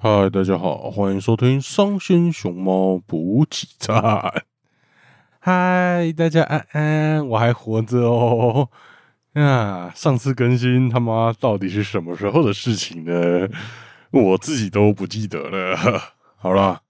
[0.00, 4.44] 嗨，大家好，欢迎收听伤心熊猫补给站。
[5.40, 8.70] 嗨，大家安安，我还活着哦。
[9.34, 13.48] 啊，上次更新他妈到底是什么时候的事情呢？
[14.12, 15.76] 我自己都不记得了。
[16.38, 16.82] 好了，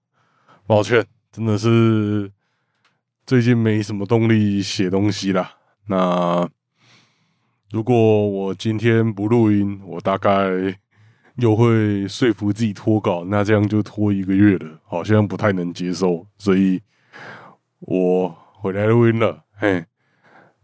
[0.67, 2.31] 抱歉，真的是
[3.25, 5.53] 最近没什么动力写东西了。
[5.87, 6.47] 那
[7.71, 10.79] 如果我今天不录音，我大概。
[11.39, 16.81] 又会说服自己脱稿，那这样就拖一个月了，好像不太能接受，所以
[17.79, 19.85] 我回来录音了，嘿，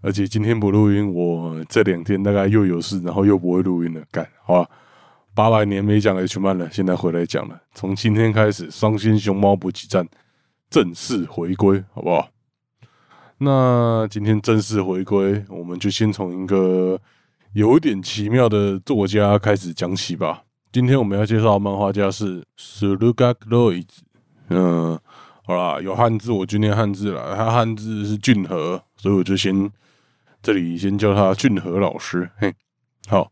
[0.02, 4.70] 而且今天不录音，我这两天大概又有事，然后又不会录音了，干，好吧，
[5.34, 10.08] 八百年没讲 H 曼了，现在回来讲了，从今天开始，双星熊猫补给站
[10.70, 12.30] 正式回归，好不好？
[13.38, 16.98] 那今天正式回归，我们就先从一个
[17.52, 20.45] 有点奇妙的作家开始讲起吧。
[20.76, 23.88] 今天我们要介绍的漫画家是 Surugak Lois。
[24.50, 25.00] 嗯，
[25.46, 27.34] 好啦，有汉字我就念汉字了。
[27.34, 29.72] 他汉字是俊和，所以我就先
[30.44, 32.30] 这里先叫他俊和老师。
[32.36, 32.54] 嘿，
[33.08, 33.32] 好。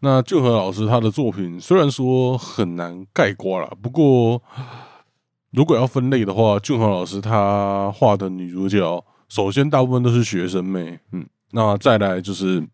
[0.00, 4.42] 那俊和老师他的作品虽然说很难概括了，不过
[5.52, 11.00] 如果要分类的话，俊和老师他画的女主角，首先大部分都是学生妹。
[11.12, 12.68] 嗯，那再来就是。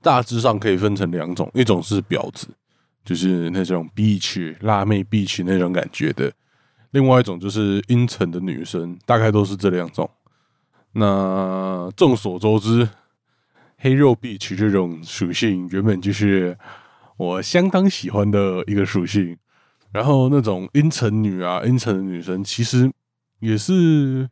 [0.00, 2.46] 大致上可以分成两种，一种是婊子，
[3.04, 6.30] 就是那种 bitch 辣妹 bitch 那种感觉的；
[6.92, 10.08] 另外一种就是阴沉的女生，大概都是这两种。
[10.92, 12.88] 那众所周知，
[13.78, 16.56] 黑肉 B 区这种属性原本就是
[17.16, 19.36] 我相当喜欢的一个属性。
[19.90, 22.90] 然后那种阴沉女啊，阴沉的女生，其实
[23.40, 24.28] 也是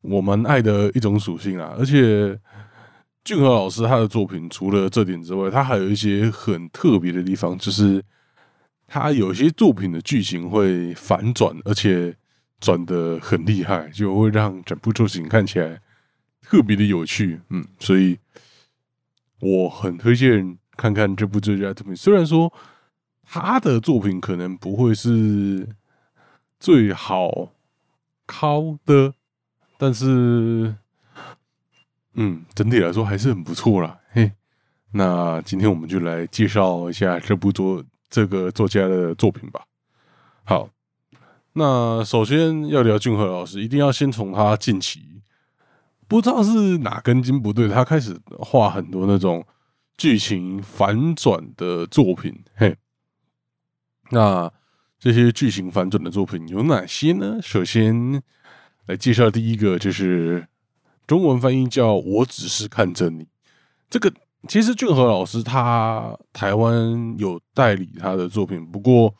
[0.00, 2.40] 我们爱的一种属性啊，而且。
[3.24, 8.02] 俊和老师他的作品除了这点之外，他还有一些很特别的地方，就是
[8.88, 12.16] 他有些作品的剧情会反转，而且
[12.58, 15.80] 转的很厉害，就会让整部作品看起来
[16.40, 17.40] 特别的有趣。
[17.50, 18.18] 嗯，所以
[19.38, 21.94] 我很推荐看看这部作家作品。
[21.94, 22.52] 虽然说
[23.22, 25.68] 他的作品可能不会是
[26.58, 27.52] 最好
[28.26, 29.14] 考的，
[29.78, 30.74] 但是。
[32.14, 33.98] 嗯，整体来说还是很不错啦。
[34.10, 34.30] 嘿，
[34.90, 39.62] 那今天我们就来介绍一下这部作这个作家的作品吧。
[40.44, 40.68] 好，
[41.54, 45.22] 那首先要聊俊和老师，一定要先从他近期
[46.06, 49.46] 不知道是哪根筋不对，他开始画很多那种
[49.96, 52.44] 剧情反转的作品。
[52.54, 52.76] 嘿，
[54.10, 54.52] 那
[54.98, 57.38] 这些剧情反转的作品有哪些呢？
[57.40, 58.22] 首先
[58.84, 60.46] 来介绍第一个就是。
[61.06, 63.26] 中文翻译叫我只是看着你。
[63.90, 64.12] 这个
[64.48, 69.14] 其实俊和老师他台湾有代理他的作品，不过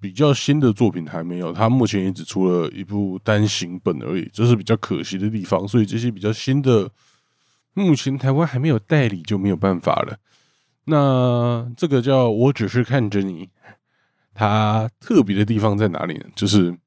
[0.00, 1.52] 比较新的作品还没有。
[1.52, 5.66] 他目前也只出了一部单行本而已，这是比较可惜的地方。
[5.68, 6.90] 所以这些比较新的，
[7.74, 10.16] 目前台湾还没有代理就没有办法了。
[10.84, 13.50] 那这个叫我只是看着你，
[14.32, 16.24] 它特别的地方在哪里呢？
[16.34, 16.78] 就是。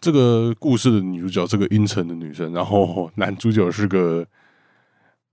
[0.00, 4.26] 这个故事的女主角，这个阴沉的女生，然后男主角是个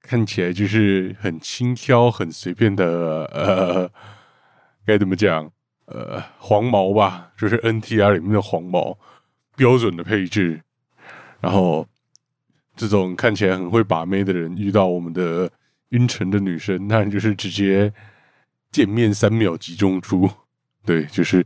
[0.01, 3.91] 看起来就是很轻佻、很随便的，呃，
[4.85, 5.51] 该怎么讲？
[5.85, 8.97] 呃，黄毛吧，就是 NTR 里面的黄毛，
[9.55, 10.61] 标准的配置。
[11.39, 11.87] 然后
[12.75, 15.47] 这种看起来很会把妹的人，遇到我们的
[15.89, 17.93] 阴沉的女生，那就是直接
[18.71, 20.27] 见面三秒集中出，
[20.83, 21.45] 对，就是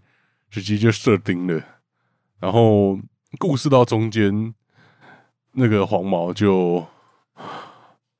[0.49, 1.61] 直接就设定了。
[2.39, 2.97] 然后
[3.37, 4.53] 故事到中间，
[5.51, 6.85] 那个黄毛就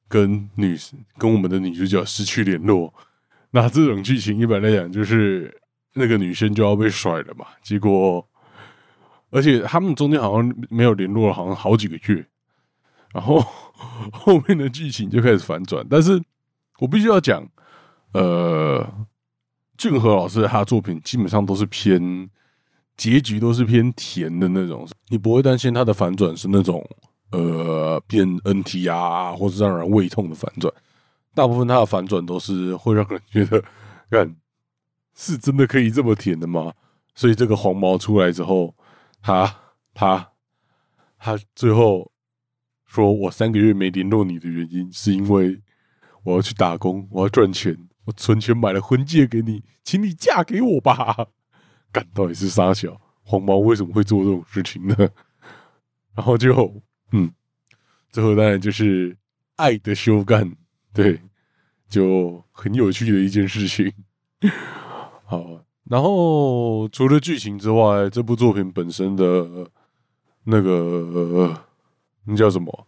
[0.09, 0.78] 跟女
[1.18, 2.94] 跟我们的女主角失去联络。
[3.52, 5.62] 那这种剧情一般来讲，就是
[5.94, 7.46] 那个女生就要被甩了嘛。
[7.63, 8.28] 结果，
[9.29, 12.28] 而且他们中间好像没有联络了，好像好几个月。
[13.13, 13.40] 然后
[14.12, 15.88] 后面的剧情就开始反转。
[15.90, 16.22] 但是
[16.79, 17.47] 我必须要讲，
[18.12, 18.85] 呃，
[19.78, 22.29] 俊和老师他的作品基本上都是偏。
[22.99, 26.85] 结局都是偏甜的那种，你不会担心它的反转是那种
[27.31, 30.72] 呃变 NT 啊，或者让人胃痛的反转。
[31.34, 33.63] 大部分它的反转都是会让人觉得，
[34.09, 34.35] 看
[35.16, 36.73] 是真的可以这么甜的吗？
[37.16, 38.75] 所以这个黄毛出来之后，
[39.22, 39.55] 他
[39.93, 40.31] 他
[41.17, 42.11] 他最后
[42.85, 45.61] 说我三个月没联络你的原因，是因为
[46.23, 51.28] 我要去打工，我要赚钱，我存钱买了婚戒给你，请你嫁给我吧。
[51.91, 54.96] 干到底是傻小黄毛为什么会做这种事情呢？
[56.16, 56.82] 然后就
[57.12, 57.32] 嗯，
[58.12, 59.16] 最后当然就是
[59.56, 60.56] 爱的修干，
[60.94, 61.20] 对，
[61.88, 63.91] 就很有趣的一件事情。
[65.26, 69.70] 好，然后除了剧情之外，这部作品本身的
[70.44, 71.66] 那个
[72.26, 72.88] 那叫什么？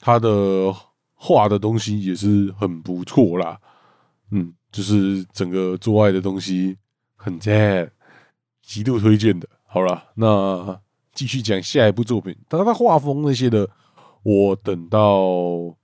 [0.00, 0.74] 他的
[1.14, 3.60] 画的东西也是很不错啦。
[4.30, 6.76] 嗯，就是整个做爱的东西
[7.24, 7.92] 很赞，
[8.64, 9.48] 极度推荐的。
[9.64, 10.80] 好了，那
[11.12, 12.36] 继续讲下一部作品。
[12.48, 13.70] 他的画风那些的，
[14.24, 15.76] 我等到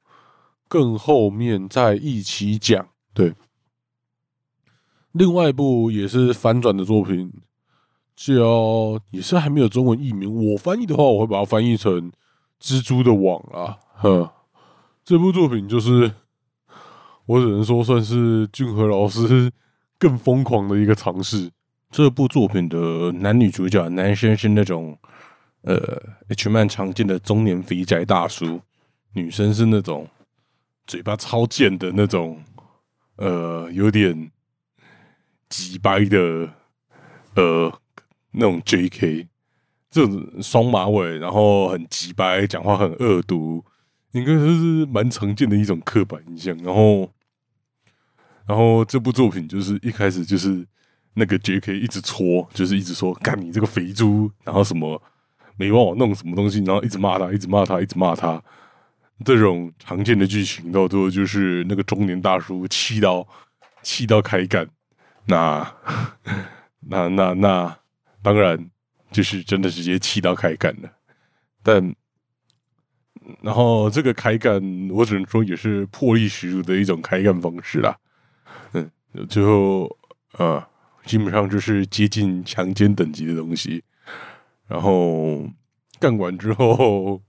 [0.67, 2.88] 更后面再一起讲。
[3.14, 3.32] 对，
[5.12, 7.32] 另外一部也是反转的作品，
[8.17, 10.52] 叫也是还没有中文译名。
[10.52, 12.11] 我翻译的话，我会把它翻译成
[12.61, 13.79] 《蜘蛛的网》啊。
[13.94, 14.32] 呵，
[15.05, 16.12] 这部作品就是。
[17.29, 19.52] 我只能说，算是俊和老师
[19.98, 21.50] 更疯狂的一个尝试。
[21.90, 24.98] 这部作品的男女主角，男生是那种
[25.62, 28.60] 呃 H 漫常见的中年肥宅大叔，
[29.14, 30.06] 女生是那种
[30.86, 32.42] 嘴巴超贱的那种，
[33.16, 34.30] 呃，有点
[35.48, 36.50] 急掰的
[37.36, 37.72] 呃
[38.32, 39.26] 那种 JK，
[39.90, 43.64] 这种双马尾，然后很急掰，讲话很恶毒，
[44.12, 46.54] 应该说是蛮常见的一种刻板印象。
[46.58, 47.10] 然后。
[48.48, 50.66] 然后这部作品就是一开始就是
[51.12, 51.78] 那个 J.K.
[51.78, 55.00] 一直戳，就是一直说干你这个肥猪，然后什么
[55.58, 58.42] 没帮我弄什么东西，然后一直骂他，一直骂他，一直骂他。
[59.24, 63.26] 这种常见的剧情，到最后就是那个中年大叔气到
[63.82, 64.66] 气到开干。
[65.26, 65.74] 那
[66.88, 67.78] 那那那
[68.22, 68.70] 当然
[69.10, 70.90] 就是真的直接气到开干了。
[71.62, 71.94] 但
[73.42, 77.98] 然后这个开干，我只能说也是魄力十足的一种开干方式啦。
[79.26, 79.96] 最后，
[80.38, 80.62] 呃，
[81.04, 83.82] 基本上就是接近强奸等级的东西。
[84.66, 85.48] 然后
[85.98, 87.22] 干完之后，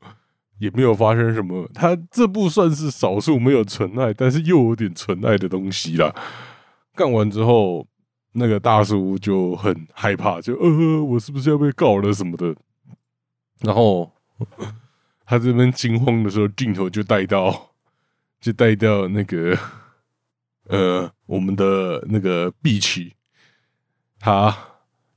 [0.57, 1.69] 也没有发生什么。
[1.74, 6.13] 他这部算是少数没有纯爱，但是又有点纯爱的东西啦。
[6.95, 7.88] 干完之后，
[8.33, 12.56] 那个大叔就很害怕，就呃，我是不是要被告了什么的？
[13.62, 14.12] 然后
[15.25, 17.71] 他这边惊慌的时候，镜头就带到，
[18.41, 19.57] 就带到那个。
[20.68, 23.14] 呃，我们的那个 B 区，
[24.20, 24.58] 他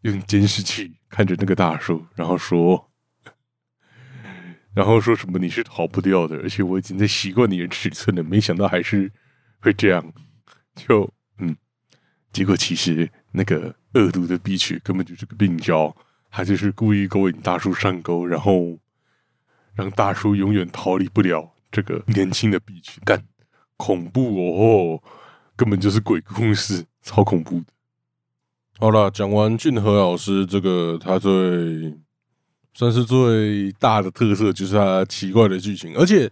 [0.02, 2.92] 用监视器看着那个大叔，然后说，
[4.76, 9.10] 然后说什么你是逃不掉的，而且我已经在习惯你的尺寸了，没想到还是
[9.60, 10.12] 会这样，
[10.74, 11.56] 就嗯，
[12.30, 15.96] 结果其实那个恶毒的 B 区根本就是个病娇，
[16.30, 18.78] 他就是故意勾引大叔上钩，然后
[19.74, 23.24] 让大叔永远逃离不了这个年轻的 B 区，干
[23.78, 25.02] 恐怖哦。
[25.62, 27.66] 根本就是鬼故事， 超恐怖的。
[28.80, 31.96] 好了，讲完俊和老师这个，他最
[32.74, 36.28] 算是最大的特色就是他奇怪的剧情，而且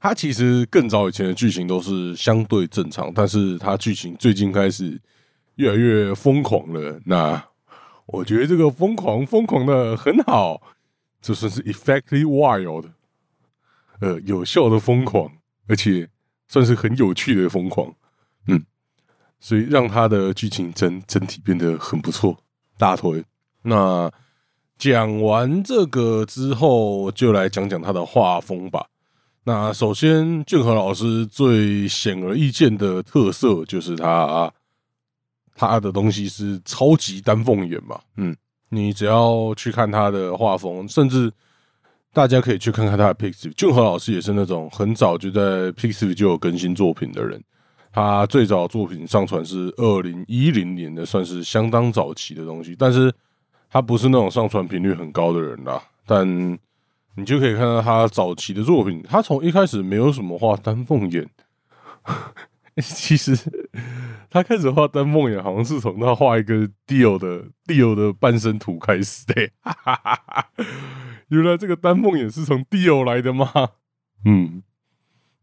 [0.00, 5.00] 他其实更早以前的剧情都是相对正常，但是他剧情最近开始
[5.54, 7.00] 越来越疯狂了。
[7.06, 7.40] 那
[8.06, 10.60] 我觉得这个疯狂疯狂的很好，
[11.20, 12.86] 这算是 effectively wild，
[14.00, 15.30] 呃，有效的疯狂，
[15.68, 16.08] 而且
[16.48, 17.94] 算是很有趣的疯狂。
[19.42, 19.44] 嗯。
[19.44, 22.36] 所以让他的剧情整整体变得很不错，
[22.78, 23.22] 大推。
[23.62, 24.08] 那
[24.78, 28.86] 讲完这个之后，就来讲讲他的画风吧。
[29.44, 34.52] 那首先，俊和老师最显而易见的特色就是他
[35.56, 37.98] 他的东西是超级丹凤眼嘛。
[38.16, 38.36] 嗯，
[38.68, 41.32] 你只要去看他的画风，甚至
[42.12, 43.52] 大家可以去看看他的 Pixiv。
[43.54, 47.42] 俊和老师也是那种很早就在 Pixiv 就有更新作品的人。
[47.92, 52.74] 他最早作品上传是二零一零年的，算是相当早期的东西。
[52.76, 53.12] 但是
[53.70, 55.82] 他不是那种上传频率很高的人啦。
[56.06, 56.58] 但
[57.14, 61.28] 你就可以看到他早期的作品，他从一开始没有什么画丹凤眼。
[62.80, 63.36] 其实
[64.30, 69.34] 他开始画丹凤眼，好像是从他画一个 Dio 的 Dio 的半身图开始的。
[71.28, 73.52] 原来这个丹凤眼是从 Dio 来的吗？
[74.24, 74.62] 嗯。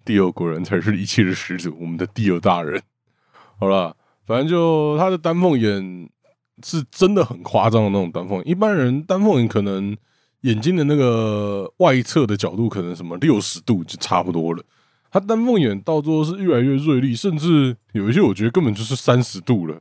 [0.09, 2.81] 地欧果然才是一切的始祖，我们的地欧大人。
[3.59, 6.09] 好了，反正就他的丹凤眼
[6.65, 8.43] 是真的很夸张的那种丹凤。
[8.43, 9.95] 一般人丹凤眼可能
[10.41, 14.63] 眼睛的那个外侧的角度可能什么六十度就差不多了，
[15.11, 19.79] 他丹凤眼到最后是越来越锐利，甚至有一些我觉得根本就是三十度了，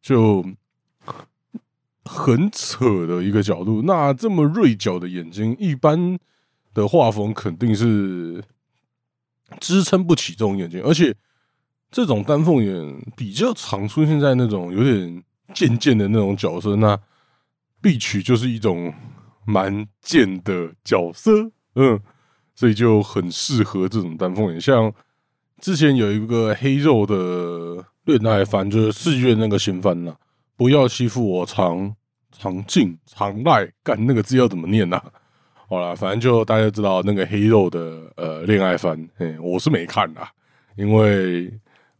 [0.00, 0.42] 就
[2.06, 3.82] 很扯的一个角度。
[3.82, 6.18] 那这么锐角的眼睛，一般
[6.72, 8.42] 的画风肯定是。
[9.60, 11.14] 支撑不起这种眼睛，而且
[11.90, 15.22] 这种丹凤眼比较常出现在那种有点
[15.54, 16.98] 贱贱的那种角色，那
[17.80, 18.92] 必取就是一种
[19.44, 21.30] 蛮贱的角色，
[21.76, 21.98] 嗯，
[22.54, 24.60] 所以就很适合这种丹凤眼。
[24.60, 24.92] 像
[25.60, 30.14] 之前有一个黑肉的恋爱番，就是四月那个新番呐，
[30.56, 31.94] 不要欺负我长
[32.36, 35.00] 长进长赖，干那个字要怎么念呐？
[35.68, 40.30] 好了，反正就大家知道那个黑肉的呃恋爱番，嘿，我是没看啦，
[40.76, 41.52] 因为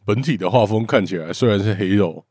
[0.05, 2.25] 本体的画风看起来虽然是黑肉，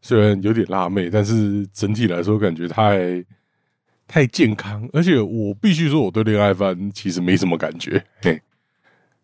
[0.00, 3.22] 虽然有点辣妹，但是整体来说感觉太
[4.06, 8.40] 太健康，而且我必须说我对恋爱番其实没什么感觉，嘿，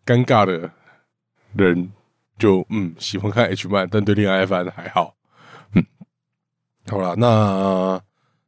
[0.05, 0.69] 尴尬的
[1.55, 1.91] 人
[2.37, 5.15] 就嗯喜欢看 H 漫，但对恋爱番还好，
[5.73, 5.83] 嗯，
[6.85, 7.99] 好了，那。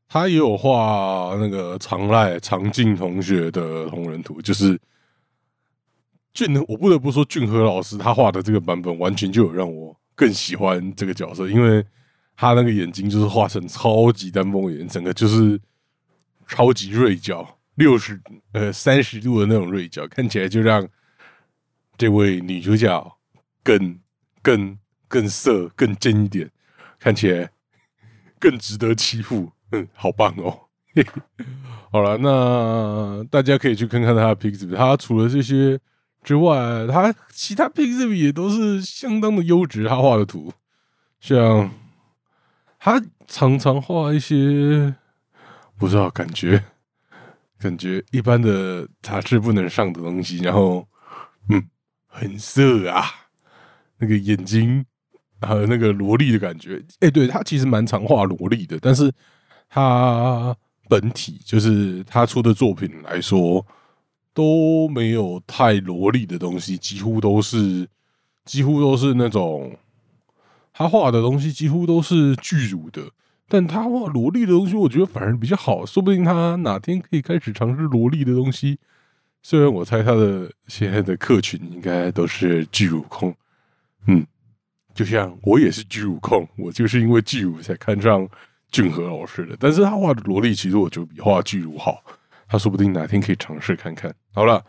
[0.09, 4.79] 他也有画那个长濑长进同学的同人图，就是
[6.33, 11.85] 俊，我不得不说俊和老师他画的这个版本，完全就有让我更喜欢这个角色，因为
[12.37, 15.59] 他那个眼睛就是画成超级丹凤眼，整个就是
[16.47, 18.17] 超级锐角，六十
[18.53, 20.87] 呃三十度的那种锐角，看起来就让
[21.97, 23.17] 这位女主角
[23.61, 23.99] 更
[24.41, 24.77] 更
[25.09, 26.49] 更色更真一点，
[26.97, 27.51] 看起来
[28.39, 29.51] 更值得欺负。
[29.71, 30.57] 嗯，好棒哦！
[31.91, 34.75] 好了，那大家可以去看看他的 Pixel。
[34.75, 35.79] 他除了这些
[36.23, 39.87] 之外，他其他 Pixel 也都是相当的优质。
[39.87, 40.51] 他画的图，
[41.19, 41.69] 像
[42.79, 44.95] 他常常画一些
[45.77, 46.63] 不知道感觉
[47.59, 50.87] 感觉一般的杂志不能上的东西，然后
[51.49, 51.61] 嗯，
[52.07, 53.03] 很色啊，
[53.99, 54.85] 那个眼睛
[55.41, 56.81] 还有那个萝莉的感觉。
[57.01, 59.13] 哎，对他其实蛮常画萝莉的，但是。
[59.69, 60.55] 他
[60.89, 63.65] 本体就是他出的作品来说
[64.33, 67.87] 都没有太萝莉的东西，几乎都是
[68.45, 69.75] 几乎都是那种
[70.71, 73.01] 他画的东西几乎都是巨乳的，
[73.49, 78.79] 但他画萝莉的东西，我觉得反而比较好，说不定他哪天可以开始尝试萝莉的东西。
[79.43, 83.35] 虽然我猜他的现在的客群应该都是巨乳控，
[84.07, 84.25] 嗯，
[84.93, 88.27] 就像我也是巨乳控，我就是因为巨乳才看上。
[88.71, 92.03] 俊和老师的，但是他画的萝莉其实我觉得比画巨乳好，
[92.47, 94.13] 他说不定哪天可以尝试看看。
[94.33, 94.63] 好了，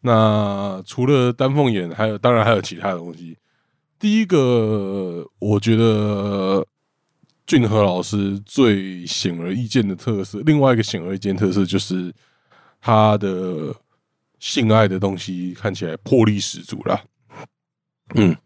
[0.00, 3.36] 那除了丹凤眼，还有当然还有其他的东西。
[3.98, 6.66] 第一个，我觉得
[7.46, 12.12] 俊和老师最显而易见的特色，另外一个显而易见特色就是
[12.80, 13.74] 他的
[14.38, 17.00] 性爱的东西看起来魄力十足了。
[18.14, 18.36] 嗯。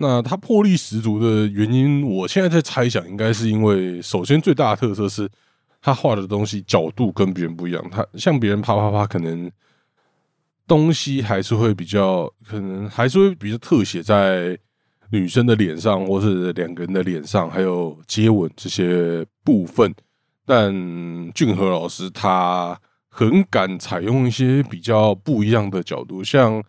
[0.00, 5.28] 那他魄力十足的原因，我现在在猜想，应该是因为首先最大的特色是
[5.82, 7.84] 他画的东西角度跟别人不一样。
[7.90, 9.50] 他像别人啪啪啪，可能
[10.68, 14.56] 东西还是会比较，可能还是会比较特写在
[15.10, 19.92] 女生的脸上，或是两个人的脸上，还有接吻这些部分。
[20.46, 20.72] 但
[21.34, 26.62] 俊和老师他很敢采用一些比较不一样的角度，像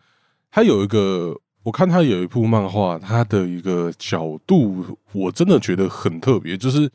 [0.49, 1.39] 他有一个。
[1.63, 6.89] 我看他有一部漫画，他的一个角度我真的觉得很特别，就是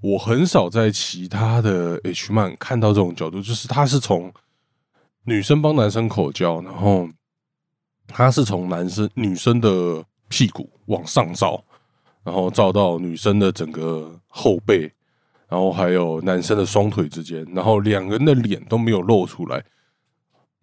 [0.00, 4.32] 我很少在其他的 H 漫看到这种角度，就是他是从
[5.24, 7.08] 女生帮男生口交，然后
[8.06, 11.62] 他是从男生女生的屁股往上照，
[12.24, 14.90] 然后照到女生的整个后背，
[15.48, 19.62] 然后还有男生的双腿之间，然后两个人的脸都没有露出来。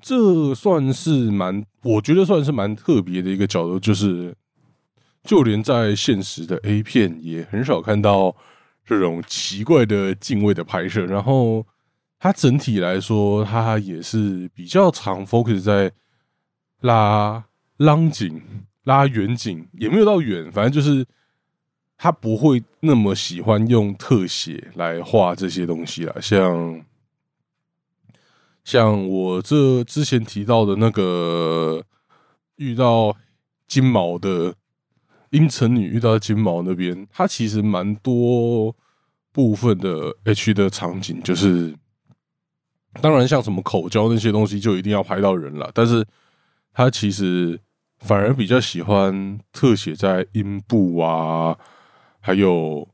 [0.05, 4.36] 这算是蛮，我觉得算是蛮特别的一个角度，就是
[5.24, 8.36] 就连在现实的 A 片也很少看到
[8.86, 11.05] 这种奇怪的敬畏的拍摄。
[11.05, 11.65] 然后
[12.19, 15.89] 它整体来说，它也是比较常 focus 在
[16.81, 17.45] 拉
[17.77, 18.41] 拉景、
[18.83, 21.05] 拉远景，也没有到远，反正就是
[21.98, 26.83] 他不会那么喜欢用特写来画这些东西了，像。
[28.63, 31.84] 像我这之前提到的那个
[32.55, 33.15] 遇到
[33.67, 34.55] 金毛的
[35.32, 38.74] 阴沉女，遇到金毛那边，它其实蛮多
[39.34, 41.75] 部分的 H 的场景，就是
[43.01, 45.70] 当然像什么口交那些东西，就一定要拍到人了。
[45.74, 46.05] 但是
[46.72, 47.60] 他其实
[48.00, 51.58] 反而比较喜欢特写在阴部啊，
[52.22, 52.88] 还有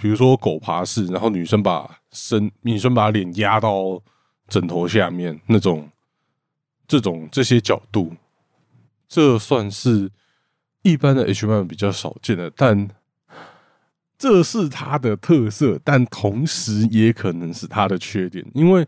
[0.00, 4.02] 比如说狗爬式，然后女生把身女生把脸压到。
[4.48, 5.90] 枕头下面那种，
[6.86, 8.14] 这种这些角度，
[9.08, 10.10] 这算是
[10.82, 12.88] 一般的 H 漫比较少见的，但
[14.16, 18.44] 这是它的特色，但同时也可能是它的缺点。
[18.54, 18.86] 因为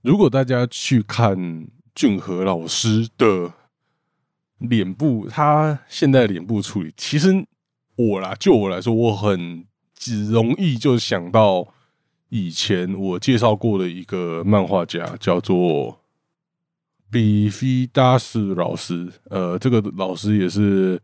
[0.00, 3.52] 如果大家去看俊和老师的
[4.58, 7.44] 脸部，他现在脸部处理，其实
[7.96, 11.74] 我啦，就我来说，我很只容易就想到。
[12.28, 16.00] 以前我介绍过的一个漫画家叫做
[17.10, 21.00] 比菲达斯老师，呃，这个老师也是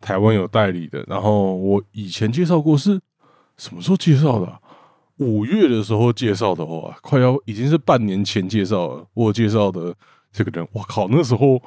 [0.00, 1.02] 台湾有代理的。
[1.08, 3.00] 然后我以前介绍过是
[3.56, 4.60] 什么时候介绍的？
[5.16, 9.06] 五月的时候介绍的话，快要已经是半年前介绍了。
[9.14, 9.94] 我介绍的
[10.30, 11.60] 这个人，我靠，那时候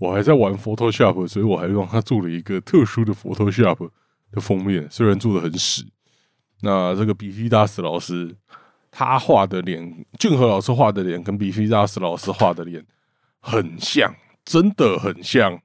[0.00, 3.90] 我还在玩 Photoshop，所以我还帮他做了一个特殊的 Photoshop
[4.32, 5.84] 的封面，虽然做的很屎。
[6.62, 8.34] 那这个比西大师老师
[8.90, 12.84] 他画的脸，俊和老师画的脸跟比西大师老师画的脸
[13.40, 14.14] 很像，
[14.44, 15.60] 真的很像。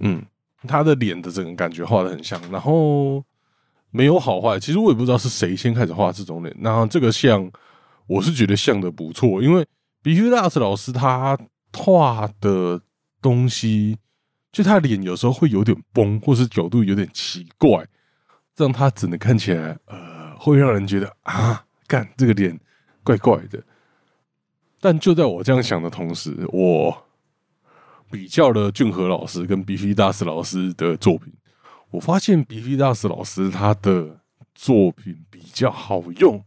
[0.00, 0.24] 嗯，
[0.66, 3.24] 他的脸的整个感觉画的很像，然后。
[3.94, 6.56] 没有好坏，其实我也不知道是谁先开始画这种脸。
[6.60, 7.52] 那这个像，
[8.06, 9.66] 我是觉得像的不错，因为
[10.02, 11.38] 比须大师老师他
[11.74, 12.80] 画的
[13.20, 13.98] 东西，
[14.50, 17.86] 就他脸有时候会有点崩，或是角度有点奇怪，
[18.56, 22.58] 让他只能看起来呃，会让人觉得啊，干这个脸
[23.02, 23.62] 怪怪的。
[24.80, 27.04] 但就在我这样想的同时，我
[28.10, 31.32] 比较了俊和老师跟 BP 大师老师的作品。
[31.92, 34.20] 我发现 BP 大师老师他的
[34.54, 36.42] 作品比较好用，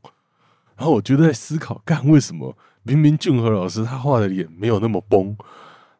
[0.76, 5.36] 然后我就在思考，干为什么明明俊和老师他画的脸没有那么崩，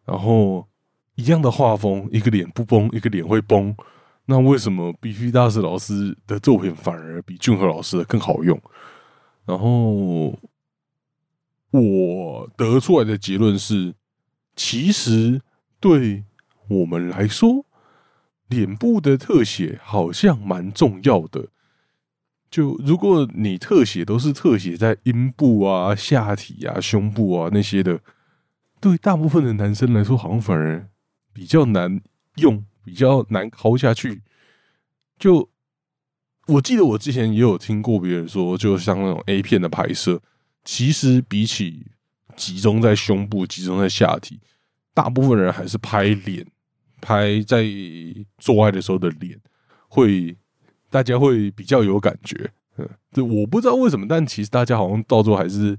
[0.04, 0.68] 然后
[1.16, 3.76] 一样的画风，一个脸不崩，一个脸会崩，
[4.26, 8.60] 那为什么 BP 大师老师的作品反而比俊和老师的更好用？
[9.46, 10.38] 然后
[11.72, 13.94] 我得出来的结论是，
[14.56, 15.42] 其实
[15.80, 16.24] 对
[16.68, 17.66] 我们来说。
[18.48, 21.48] 脸部的特写好像蛮重要的，
[22.48, 28.00] 就如果你特写都是特写在阴部啊、下体啊、胸部啊那些的，
[28.80, 30.88] 对大部分的男生来说，好像反而
[31.34, 32.00] 比较难
[32.36, 34.22] 用，比较难抠下去。
[35.20, 35.50] 就
[36.48, 40.22] 我记得我之前也有听过别人说，就像那种 A 片的拍摄，
[40.64, 41.88] 其实比起
[42.38, 44.40] 集中在胸部、集中在下体，
[44.94, 46.46] 大部分人还是拍脸。
[47.02, 47.64] 拍在
[48.40, 49.40] 做爱的时候的脸，
[49.90, 50.36] 会
[50.90, 55.78] 大家会比较有感觉，嗯，这我不知道为什么，但其实大家好像到最后还是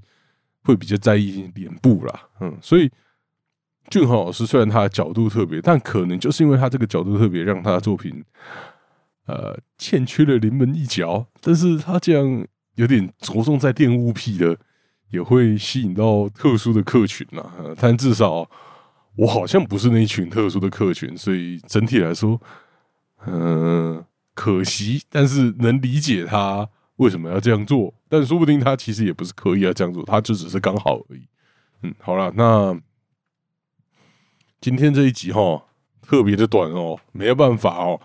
[0.63, 2.89] 会比较在意脸部啦，嗯，所以
[3.89, 8.23] 俊豪老师虽然他的角度特别，但可能就是因为他这个角度特别，让他的作品
[9.25, 12.45] 呃欠缺了临门一脚，但是他这样
[12.75, 14.57] 有点着重在恋物癖的，
[15.11, 17.43] 也会吸引到特殊的客群呐，
[17.79, 18.49] 但至少。
[19.19, 22.39] 我好像不是那一群特殊的客群，所以整体来说，
[23.25, 31.21] 嗯，可惜，但是能理解他为什么要这样做，但说不定他其实也不是刻意要这样做，他就只是刚好而已。
[31.81, 32.79] 嗯，好了，那
[34.61, 35.63] 今天这一集哈
[36.01, 37.99] 特别的短哦，没有办法哦。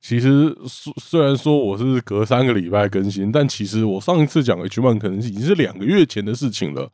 [0.00, 6.90] 其实虽然说我是隔三个礼拜更新，但其实我上一次讲 H one 可能已经是两个月前的事情了，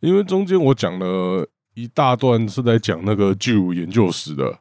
[0.00, 1.48] 因为中间我讲了。
[1.76, 4.60] 一大段是在讲那个巨乳研究室的，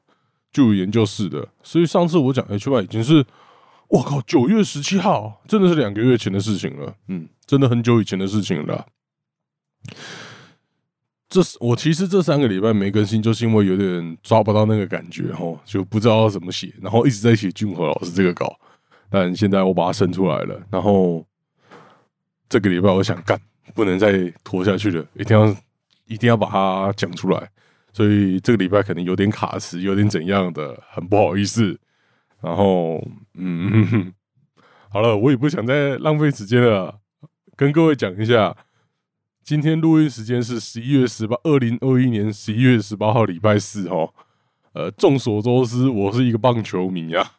[0.51, 3.23] 巨乳研究室的，所以上次我讲 H one 已经是，
[3.88, 8.88] 我靠，九月十七号，真的是两个月前的事情了，嗯，真的很久以前的事情了。
[11.34, 18.56] 这是我其实这三个礼拜没更新，就是因为有点抓不到那个感觉哈，就不知道怎么写，然后一直在写俊和老师这个稿，
[19.10, 21.26] 但现在我把它生出来了，然后
[22.48, 23.39] 这个礼拜我想干，
[23.74, 25.56] 不能再拖下去了，一定要。
[26.06, 27.50] 一定要把它讲出来，
[27.93, 31.80] 所以这个礼拜可能有点卡词，有点怎样的，很不好意思。
[32.41, 33.02] 然后，
[33.36, 34.13] 嗯，
[34.91, 37.00] 好了，我也不想再浪费时间了，
[37.56, 38.54] 跟各位讲一下，
[39.43, 44.13] 今天录音时间是十一月十八，二零二一年十一月十八号，礼拜四哦。
[44.71, 47.34] 呃，众所周知，我是一个棒球迷啊。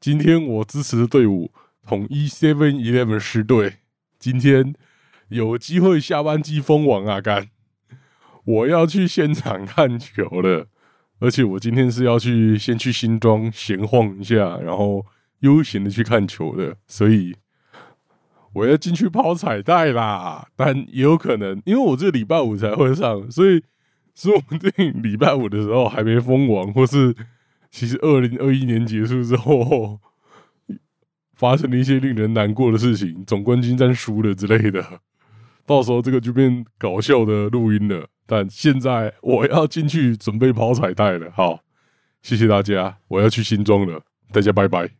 [0.00, 1.52] 今天我支持的队伍
[1.86, 3.74] 统一 Seven Eleven 狮队，
[4.18, 4.74] 今天
[5.28, 7.48] 有机会下班季封王啊，干！
[8.44, 10.66] 我要去现场看球了，
[11.20, 15.06] 而且我今天是要去先去新庄闲晃一下，然后
[15.40, 17.36] 悠闲的去看球的，所以
[18.52, 20.48] 我要进去抛彩带啦。
[20.56, 23.62] 但也有可能，因为我这礼拜五才会上，所以
[24.14, 27.14] 说不定礼拜五的时候还没封王，或是
[27.70, 30.00] 其实二零二一年结束之后
[31.34, 35.00] 发生了一些令人难过的事情，总冠军战输了之类的，
[35.64, 38.08] 到时候这个就变搞笑的录音了。
[38.26, 41.60] 但现在我要进去准备跑彩带了，好，
[42.22, 44.99] 谢谢大家，我要去新庄了，大家拜拜。